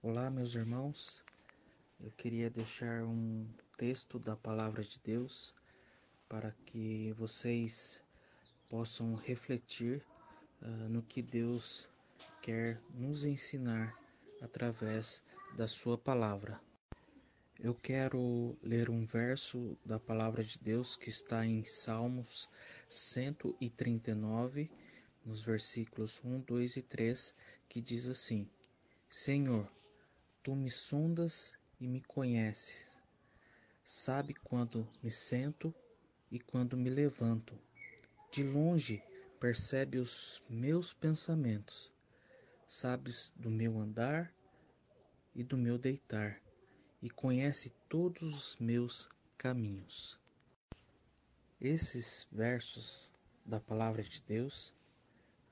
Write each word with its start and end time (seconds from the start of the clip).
Olá, 0.00 0.30
meus 0.30 0.54
irmãos. 0.54 1.24
Eu 1.98 2.12
queria 2.12 2.48
deixar 2.48 3.02
um 3.02 3.44
texto 3.76 4.16
da 4.16 4.36
palavra 4.36 4.84
de 4.84 4.96
Deus 5.00 5.52
para 6.28 6.52
que 6.64 7.12
vocês 7.14 8.00
possam 8.68 9.16
refletir 9.16 10.06
uh, 10.62 10.88
no 10.88 11.02
que 11.02 11.20
Deus 11.20 11.90
quer 12.40 12.80
nos 12.94 13.24
ensinar 13.24 13.92
através 14.40 15.20
da 15.56 15.66
Sua 15.66 15.98
palavra. 15.98 16.60
Eu 17.58 17.74
quero 17.74 18.56
ler 18.62 18.90
um 18.90 19.04
verso 19.04 19.76
da 19.84 19.98
palavra 19.98 20.44
de 20.44 20.60
Deus 20.60 20.96
que 20.96 21.08
está 21.08 21.44
em 21.44 21.64
Salmos 21.64 22.48
139, 22.88 24.70
nos 25.24 25.42
versículos 25.42 26.20
1, 26.24 26.42
2 26.42 26.76
e 26.76 26.82
3, 26.82 27.34
que 27.68 27.80
diz 27.80 28.06
assim: 28.06 28.48
Senhor, 29.10 29.68
tu 30.42 30.54
me 30.54 30.70
sondas 30.70 31.58
e 31.80 31.86
me 31.86 32.00
conheces. 32.00 32.96
Sabe 33.84 34.34
quando 34.34 34.88
me 35.02 35.10
sento 35.10 35.74
e 36.30 36.38
quando 36.38 36.76
me 36.76 36.90
levanto. 36.90 37.58
De 38.30 38.42
longe 38.42 39.02
percebe 39.40 39.98
os 39.98 40.42
meus 40.48 40.92
pensamentos. 40.92 41.92
Sabes 42.66 43.32
do 43.36 43.50
meu 43.50 43.78
andar 43.78 44.32
e 45.34 45.42
do 45.42 45.56
meu 45.56 45.78
deitar 45.78 46.40
e 47.00 47.08
conhece 47.08 47.70
todos 47.88 48.22
os 48.22 48.56
meus 48.56 49.08
caminhos. 49.36 50.18
Esses 51.60 52.26
versos 52.30 53.10
da 53.44 53.58
palavra 53.58 54.02
de 54.02 54.20
Deus 54.20 54.74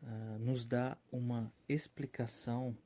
uh, 0.02 0.38
nos 0.38 0.66
dá 0.66 0.96
uma 1.10 1.52
explicação 1.68 2.76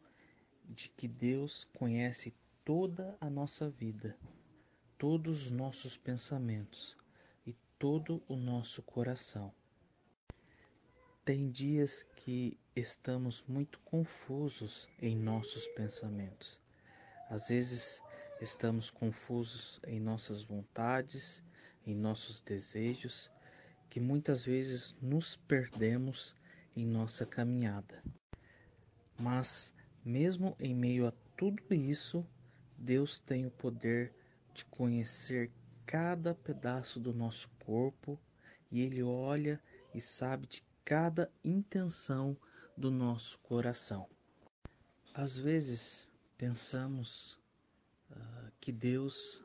de 0.70 0.88
que 0.88 1.06
Deus 1.06 1.69
conhece 1.77 2.34
toda 2.65 3.16
a 3.20 3.28
nossa 3.28 3.69
vida, 3.69 4.16
todos 4.97 5.47
os 5.47 5.50
nossos 5.50 5.97
pensamentos 5.97 6.97
e 7.47 7.53
todo 7.78 8.22
o 8.28 8.36
nosso 8.36 8.83
coração. 8.83 9.53
Tem 11.25 11.50
dias 11.50 12.03
que 12.17 12.59
estamos 12.75 13.44
muito 13.47 13.78
confusos 13.81 14.89
em 14.98 15.17
nossos 15.17 15.67
pensamentos. 15.69 16.61
Às 17.28 17.48
vezes 17.48 18.00
Estamos 18.41 18.91
confusos 18.91 19.78
em 19.87 20.00
nossas 20.00 20.42
vontades, 20.42 21.44
em 21.87 21.94
nossos 21.94 22.41
desejos, 22.41 23.31
que 23.91 24.00
muitas 24.00 24.42
vezes 24.42 24.97
nos 24.98 25.37
perdemos 25.37 26.34
em 26.75 26.87
nossa 26.87 27.27
caminhada. 27.27 28.03
Mas, 29.19 29.75
mesmo 30.05 30.56
em 30.59 30.75
meio 30.75 31.06
a 31.06 31.12
tudo 31.37 31.62
isso, 31.75 32.27
Deus 32.77 33.19
tem 33.19 33.47
o 33.47 33.51
poder 33.51 34.15
de 34.55 34.65
conhecer 34.65 35.51
cada 35.87 36.34
pedaço 36.34 37.01
do 37.01 37.12
nosso 37.12 37.48
corpo 37.65 38.19
e 38.71 38.81
Ele 38.81 39.03
olha 39.03 39.61
e 39.95 40.01
sabe 40.01 40.47
de 40.47 40.65
cada 40.84 41.31
intenção 41.45 42.37
do 42.77 42.91
nosso 42.91 43.39
coração. 43.41 44.09
Às 45.12 45.37
vezes 45.37 46.09
pensamos 46.39 47.39
uh, 48.11 48.51
que 48.61 48.73
Deus 48.73 49.45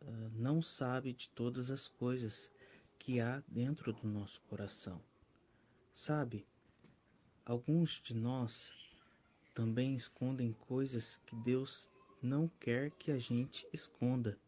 uh, 0.00 0.30
não 0.34 0.62
sabe 0.62 1.12
de 1.12 1.28
todas 1.30 1.70
as 1.70 1.88
coisas 1.88 2.50
que 2.98 3.20
há 3.20 3.42
dentro 3.48 3.92
do 3.92 4.06
nosso 4.06 4.40
coração. 4.42 5.02
Sabe, 5.92 6.46
alguns 7.44 8.00
de 8.00 8.14
nós 8.14 8.81
também 9.54 9.94
escondem 9.94 10.52
coisas 10.52 11.18
que 11.26 11.36
Deus 11.36 11.88
não 12.22 12.48
quer 12.60 12.90
que 12.92 13.10
a 13.10 13.18
gente 13.18 13.66
esconda. 13.72 14.38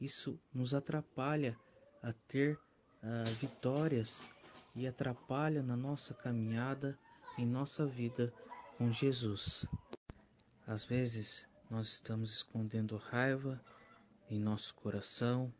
Isso 0.00 0.38
nos 0.52 0.74
atrapalha 0.74 1.58
a 2.02 2.12
ter 2.12 2.56
uh, 2.56 3.24
vitórias 3.40 4.28
e 4.74 4.86
atrapalha 4.86 5.62
na 5.62 5.76
nossa 5.76 6.14
caminhada 6.14 6.98
em 7.38 7.46
nossa 7.46 7.86
vida 7.86 8.32
com 8.76 8.90
Jesus. 8.90 9.66
Às 10.66 10.84
vezes 10.84 11.46
nós 11.70 11.88
estamos 11.88 12.32
escondendo 12.32 12.96
raiva 12.96 13.60
em 14.28 14.38
nosso 14.38 14.74
coração, 14.74 15.52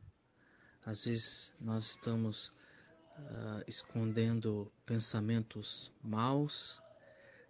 às 0.84 1.04
vezes 1.04 1.53
nós 1.60 1.84
estamos 1.91 2.49
uh, 2.49 3.62
escondendo 3.66 4.72
pensamentos 4.84 5.93
maus, 6.03 6.83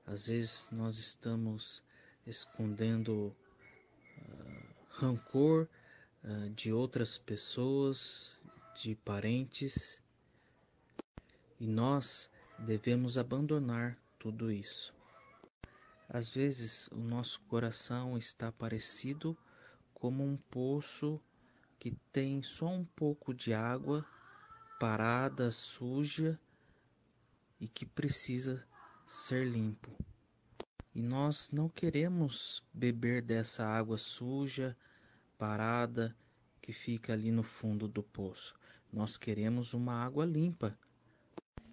às 0.07 0.27
vezes 0.27 0.69
nós 0.71 0.99
estamos 0.99 1.83
escondendo 2.27 3.35
uh, 4.19 4.75
rancor 4.89 5.69
uh, 6.25 6.51
de 6.51 6.73
outras 6.73 7.19
pessoas, 7.19 8.37
de 8.75 8.95
parentes, 8.97 10.03
e 11.61 11.67
nós 11.67 12.29
devemos 12.59 13.17
abandonar 13.19 13.97
tudo 14.19 14.51
isso. 14.51 14.95
Às 16.09 16.29
vezes 16.31 16.89
o 16.89 16.99
nosso 16.99 17.41
coração 17.43 18.19
está 18.19 18.53
parecido 18.53 19.37
como 19.95 20.25
um 20.25 20.37
poço 20.37 21.21
que 21.79 21.93
tem 22.13 22.43
só 22.43 22.67
um 22.67 22.85
pouco 22.85 23.33
de 23.33 23.55
água 23.55 24.05
parada, 24.79 25.51
suja 25.51 26.39
e 27.61 27.69
que 27.69 27.87
precisa 27.87 28.67
ser 29.13 29.45
limpo. 29.45 29.95
E 30.95 31.03
nós 31.03 31.51
não 31.51 31.69
queremos 31.69 32.63
beber 32.73 33.21
dessa 33.21 33.63
água 33.63 33.99
suja, 33.99 34.75
parada, 35.37 36.17
que 36.63 36.73
fica 36.73 37.13
ali 37.13 37.31
no 37.31 37.43
fundo 37.43 37.87
do 37.87 38.03
poço. 38.03 38.55
Nós 38.91 39.19
queremos 39.19 39.75
uma 39.75 40.03
água 40.03 40.25
limpa. 40.25 40.79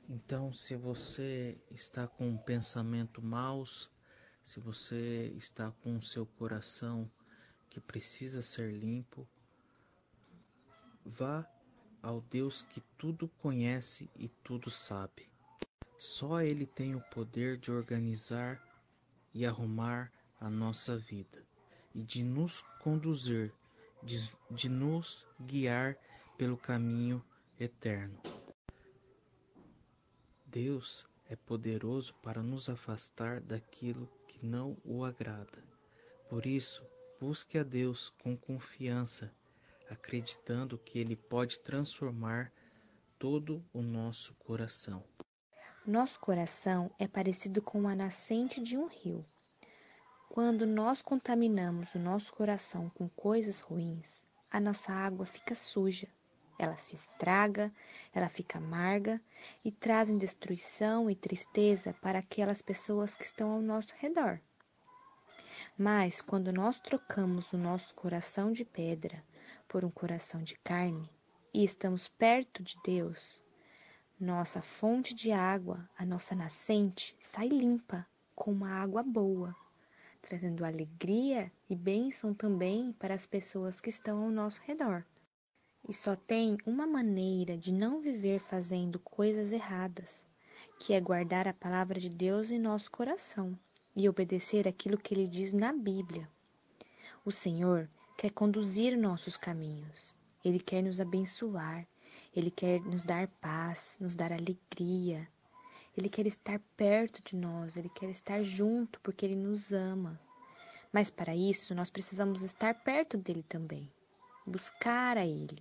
Então, 0.09 0.51
se 0.51 0.75
você 0.75 1.57
está 1.71 2.07
com 2.07 2.27
um 2.27 2.37
pensamento 2.37 3.21
maus, 3.21 3.89
se 4.43 4.59
você 4.59 5.33
está 5.37 5.71
com 5.71 5.95
o 5.95 6.01
seu 6.01 6.25
coração 6.25 7.09
que 7.69 7.79
precisa 7.79 8.41
ser 8.41 8.73
limpo, 8.73 9.25
vá 11.05 11.49
ao 12.03 12.19
Deus 12.19 12.63
que 12.63 12.81
tudo 12.97 13.29
conhece 13.29 14.09
e 14.17 14.27
tudo 14.27 14.69
sabe. 14.69 15.29
Só 15.99 16.41
Ele 16.41 16.65
tem 16.65 16.95
o 16.95 17.01
poder 17.01 17.57
de 17.57 17.73
organizar 17.73 18.57
e 19.33 19.45
arrumar 19.45 20.09
a 20.39 20.49
nossa 20.49 20.97
vida 20.97 21.45
e 21.93 22.01
de 22.01 22.23
nos 22.23 22.61
conduzir, 22.79 23.53
de, 24.01 24.31
de 24.49 24.69
nos 24.69 25.27
guiar 25.41 25.97
pelo 26.37 26.55
caminho 26.55 27.21
eterno. 27.59 28.17
Deus 30.45 31.05
é 31.29 31.35
poderoso 31.35 32.13
para 32.23 32.41
nos 32.41 32.69
afastar 32.69 33.41
daquilo 33.41 34.09
que 34.25 34.45
não 34.45 34.77
o 34.85 35.03
agrada. 35.03 35.61
Por 36.29 36.45
isso, 36.45 36.81
busque 37.19 37.57
a 37.57 37.63
Deus 37.63 38.09
com 38.23 38.37
confiança, 38.37 39.35
acreditando 39.89 40.77
que 40.77 40.97
Ele 40.97 41.17
pode 41.17 41.59
transformar 41.59 42.53
todo 43.19 43.61
o 43.73 43.81
nosso 43.81 44.33
coração. 44.35 45.03
Nosso 45.85 46.19
coração 46.19 46.91
é 46.99 47.07
parecido 47.07 47.61
com 47.61 47.87
a 47.87 47.95
nascente 47.95 48.61
de 48.61 48.77
um 48.77 48.87
rio. 48.87 49.25
Quando 50.29 50.65
nós 50.65 51.01
contaminamos 51.01 51.95
o 51.95 51.99
nosso 51.99 52.31
coração 52.33 52.89
com 52.89 53.09
coisas 53.09 53.59
ruins, 53.59 54.23
a 54.51 54.59
nossa 54.59 54.91
água 54.91 55.25
fica 55.25 55.55
suja 55.55 56.07
ela 56.59 56.75
se 56.75 56.95
estraga, 56.95 57.73
ela 58.13 58.27
fica 58.27 58.57
amarga 58.57 59.21
e 59.63 59.71
trazem 59.71 60.17
destruição 60.17 61.09
e 61.09 61.15
tristeza 61.15 61.95
para 62.01 62.19
aquelas 62.19 62.61
pessoas 62.61 63.15
que 63.15 63.23
estão 63.23 63.51
ao 63.51 63.61
nosso 63.61 63.93
redor. 63.97 64.41
Mas 65.77 66.19
quando 66.19 66.51
nós 66.51 66.77
trocamos 66.77 67.53
o 67.53 67.57
nosso 67.57 67.95
coração 67.95 68.51
de 68.51 68.65
pedra 68.65 69.23
por 69.69 69.85
um 69.85 69.89
coração 69.89 70.43
de 70.43 70.55
carne 70.55 71.09
e 71.53 71.63
estamos 71.63 72.09
perto 72.09 72.61
de 72.61 72.77
Deus, 72.83 73.41
nossa 74.19 74.61
fonte 74.61 75.13
de 75.13 75.31
água, 75.31 75.89
a 75.97 76.05
nossa 76.05 76.35
nascente, 76.35 77.15
sai 77.23 77.47
limpa, 77.47 78.05
com 78.35 78.51
uma 78.51 78.69
água 78.69 79.01
boa, 79.01 79.55
trazendo 80.21 80.65
alegria 80.65 81.51
e 81.69 81.75
bênção 81.75 82.33
também 82.33 82.91
para 82.93 83.13
as 83.13 83.25
pessoas 83.25 83.79
que 83.79 83.89
estão 83.89 84.23
ao 84.23 84.29
nosso 84.29 84.61
redor. 84.63 85.05
E 85.87 85.93
só 85.93 86.15
tem 86.15 86.57
uma 86.65 86.85
maneira 86.85 87.57
de 87.57 87.71
não 87.71 88.01
viver 88.01 88.39
fazendo 88.39 88.99
coisas 88.99 89.51
erradas, 89.51 90.25
que 90.77 90.93
é 90.93 90.99
guardar 90.99 91.47
a 91.47 91.53
palavra 91.53 91.99
de 91.99 92.09
Deus 92.09 92.51
em 92.51 92.59
nosso 92.59 92.91
coração 92.91 93.57
e 93.95 94.07
obedecer 94.07 94.67
aquilo 94.67 94.97
que 94.97 95.13
ele 95.13 95.27
diz 95.27 95.53
na 95.53 95.71
Bíblia. 95.71 96.29
O 97.25 97.31
Senhor 97.31 97.89
quer 98.17 98.31
conduzir 98.31 98.97
nossos 98.97 99.37
caminhos. 99.37 100.13
Ele 100.43 100.59
quer 100.59 100.81
nos 100.81 100.99
abençoar. 100.99 101.87
Ele 102.35 102.51
quer 102.51 102.81
nos 102.81 103.03
dar 103.03 103.27
paz, 103.41 103.97
nos 103.99 104.15
dar 104.15 104.31
alegria. 104.31 105.27
Ele 105.97 106.07
quer 106.07 106.27
estar 106.27 106.59
perto 106.77 107.21
de 107.23 107.35
nós, 107.35 107.75
ele 107.75 107.89
quer 107.89 108.09
estar 108.09 108.43
junto 108.43 108.99
porque 109.01 109.25
ele 109.25 109.35
nos 109.35 109.71
ama. 109.71 110.19
Mas 110.91 111.09
para 111.09 111.35
isso, 111.35 111.73
nós 111.73 111.89
precisamos 111.89 112.43
estar 112.43 112.73
perto 112.73 113.17
dele 113.17 113.43
também, 113.43 113.91
buscar 114.45 115.17
a 115.17 115.25
ele, 115.25 115.57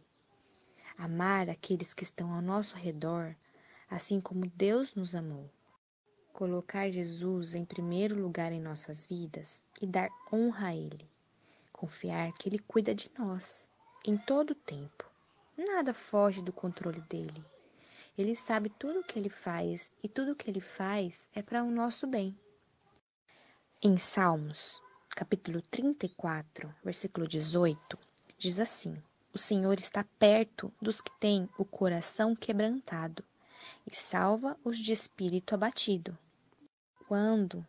amar 0.97 1.49
aqueles 1.49 1.93
que 1.95 2.05
estão 2.05 2.33
ao 2.33 2.43
nosso 2.43 2.77
redor, 2.77 3.35
assim 3.91 4.21
como 4.21 4.47
Deus 4.47 4.95
nos 4.95 5.15
amou. 5.15 5.51
Colocar 6.33 6.91
Jesus 6.91 7.55
em 7.55 7.65
primeiro 7.65 8.15
lugar 8.15 8.53
em 8.53 8.61
nossas 8.61 9.05
vidas 9.05 9.63
e 9.81 9.87
dar 9.87 10.09
honra 10.33 10.69
a 10.69 10.77
ele. 10.77 11.11
Confiar 11.73 12.33
que 12.33 12.49
ele 12.49 12.59
cuida 12.59 12.95
de 12.95 13.11
nós 13.19 13.69
em 14.07 14.17
todo 14.17 14.51
o 14.53 14.55
tempo. 14.55 15.08
Nada 15.59 15.93
foge 15.93 16.41
do 16.41 16.53
controle 16.53 17.01
dele. 17.01 17.45
Ele 18.17 18.37
sabe 18.37 18.71
tudo 18.71 19.01
o 19.01 19.03
que 19.03 19.19
ele 19.19 19.29
faz 19.29 19.91
e 20.01 20.09
tudo 20.09 20.31
o 20.31 20.37
que 20.37 20.49
ele 20.49 20.61
faz 20.61 21.29
é 21.35 21.43
para 21.43 21.65
o 21.65 21.71
nosso 21.71 22.07
bem. 22.07 22.39
Em 23.83 23.99
Salmos, 23.99 24.81
capítulo 25.11 25.61
34, 25.63 26.73
versículo 26.85 27.27
18, 27.27 27.99
diz 28.39 28.61
assim: 28.61 29.03
O 29.35 29.39
Senhor 29.39 29.81
está 29.81 30.05
perto 30.17 30.73
dos 30.81 31.01
que 31.01 31.11
têm 31.19 31.49
o 31.59 31.65
coração 31.65 32.37
quebrantado 32.37 33.25
e 33.85 33.97
salva 33.97 34.57
os 34.63 34.79
de 34.79 34.93
espírito 34.93 35.57
abatido. 35.57 36.17
Quando 37.09 37.67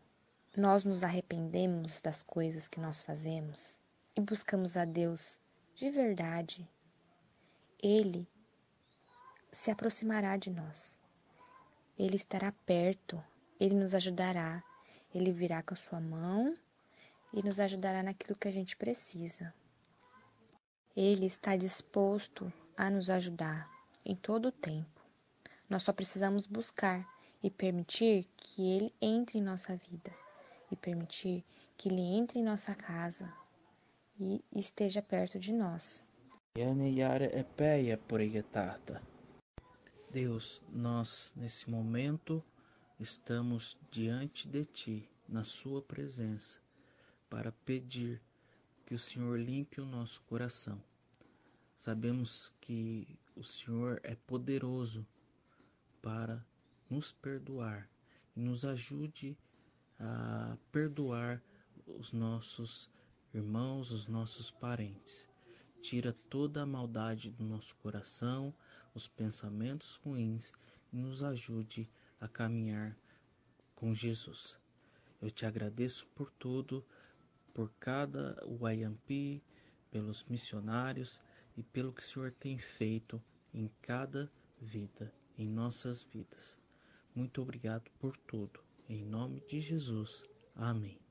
nós 0.56 0.86
nos 0.86 1.02
arrependemos 1.02 2.04
das 2.04 2.22
coisas 2.22 2.68
que 2.68 2.80
nós 2.80 3.02
fazemos 3.02 3.80
e 4.16 4.22
buscamos 4.22 4.78
a 4.78 4.86
Deus 4.86 5.40
de 5.74 5.90
verdade, 5.90 6.70
Ele 7.82 8.28
se 9.52 9.72
aproximará 9.72 10.36
de 10.38 10.50
nós. 10.50 11.00
Ele 11.98 12.16
estará 12.16 12.52
perto, 12.66 13.24
ele 13.60 13.76
nos 13.76 13.96
ajudará, 13.96 14.64
ele 15.14 15.32
virá 15.32 15.64
com 15.64 15.74
a 15.74 15.78
sua 15.78 16.00
mão 16.00 16.58
e 17.34 17.42
nos 17.44 17.60
ajudará 17.60 18.04
naquilo 18.04 18.38
que 18.38 18.48
a 18.48 18.52
gente 18.52 18.76
precisa. 18.76 19.54
Ele 20.96 21.26
está 21.26 21.56
disposto 21.56 22.52
a 22.76 22.90
nos 22.90 23.10
ajudar 23.10 23.70
em 24.06 24.16
todo 24.16 24.48
o 24.48 24.52
tempo. 24.52 25.02
Nós 25.70 25.84
só 25.84 25.94
precisamos 25.94 26.46
buscar 26.46 27.08
e 27.42 27.50
permitir 27.50 28.28
que 28.36 28.70
ele 28.70 28.94
entre 29.02 29.38
em 29.38 29.42
nossa 29.42 29.76
vida 29.76 30.14
e 30.72 30.76
permitir 30.76 31.44
que 31.78 31.90
ele 31.90 32.02
entre 32.02 32.40
em 32.40 32.44
nossa 32.44 32.76
casa 32.76 33.32
e 34.20 34.44
esteja 34.52 35.02
perto 35.02 35.40
de 35.40 35.54
nós. 35.54 36.06
Deus, 40.12 40.62
nós 40.70 41.32
nesse 41.34 41.70
momento 41.70 42.44
estamos 43.00 43.78
diante 43.90 44.46
de 44.46 44.66
Ti, 44.66 45.10
na 45.26 45.46
Sua 45.46 45.82
presença, 45.82 46.60
para 47.30 47.54
pedir 47.64 48.22
que 48.86 48.94
o 48.94 49.00
Senhor 49.00 49.40
limpe 49.40 49.80
o 49.80 49.86
nosso 49.86 50.22
coração. 50.24 50.84
Sabemos 51.78 52.52
que 52.60 53.18
o 53.38 53.44
Senhor 53.44 54.02
é 54.04 54.16
poderoso 54.16 55.08
para 56.02 56.46
nos 56.90 57.10
perdoar 57.10 57.90
e 58.36 58.42
nos 58.42 58.66
ajude 58.66 59.38
a 59.98 60.58
perdoar 60.74 61.42
os 61.88 62.12
nossos 62.12 62.92
irmãos, 63.34 63.94
os 63.94 64.08
nossos 64.08 64.52
parentes. 64.52 65.29
Tira 65.82 66.14
toda 66.30 66.62
a 66.62 66.66
maldade 66.66 67.30
do 67.32 67.44
nosso 67.44 67.76
coração 67.78 68.54
os 68.94 69.08
pensamentos 69.08 69.96
ruins 69.96 70.52
e 70.92 70.98
nos 70.98 71.24
ajude 71.24 71.90
a 72.20 72.28
caminhar 72.28 72.98
com 73.76 73.94
Jesus. 73.94 74.60
Eu 75.22 75.30
te 75.30 75.46
agradeço 75.46 76.08
por 76.08 76.32
tudo, 76.32 76.86
por 77.54 77.72
cada 77.80 78.38
YMP, 78.46 79.42
pelos 79.92 80.24
missionários 80.26 81.20
e 81.58 81.64
pelo 81.64 81.94
que 81.94 82.02
o 82.02 82.06
Senhor 82.06 82.32
tem 82.32 82.58
feito 82.58 83.22
em 83.54 83.70
cada 83.82 84.32
vida, 84.62 85.14
em 85.38 85.48
nossas 85.48 86.02
vidas. 86.02 86.58
Muito 87.16 87.42
obrigado 87.42 87.90
por 88.00 88.16
tudo. 88.18 88.60
Em 88.88 89.04
nome 89.04 89.42
de 89.42 89.60
Jesus. 89.60 90.24
Amém. 90.56 91.09